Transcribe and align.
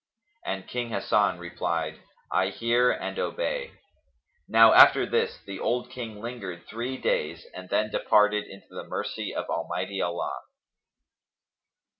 And 0.47 0.67
King 0.67 0.89
Hasan 0.89 1.37
replied, 1.37 1.99
"I 2.31 2.47
hear 2.47 2.89
and 2.89 3.19
obey." 3.19 3.73
Now 4.47 4.73
after 4.73 5.05
this 5.05 5.37
the 5.45 5.59
old 5.59 5.91
King 5.91 6.19
lingered 6.19 6.65
three 6.65 6.97
days 6.97 7.45
and 7.53 7.69
then 7.69 7.91
departed 7.91 8.45
into 8.45 8.69
the 8.73 8.83
mercy 8.87 9.31
of 9.35 9.45
Almighty 9.47 10.01
Allah. 10.01 10.39